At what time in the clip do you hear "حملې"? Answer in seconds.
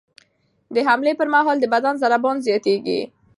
0.87-1.13